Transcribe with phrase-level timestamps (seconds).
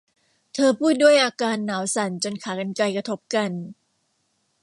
[0.53, 3.51] เธอพูดด้วยอาการหนาวสั่นจนขากรรไกรกระทบกัน